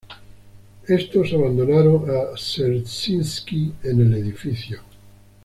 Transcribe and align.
Estos 0.87 1.31
abandonaron 1.31 2.09
a 2.09 2.33
Dzerzhinski 2.35 3.71
en 3.83 4.01
el 4.01 4.13
edificio. 4.15 4.81